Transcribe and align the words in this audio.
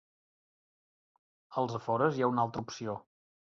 Als 1.63 1.77
afores 1.81 2.19
hi 2.19 2.25
ha 2.27 2.33
una 2.35 2.45
altra 2.47 2.67
opció. 2.69 2.99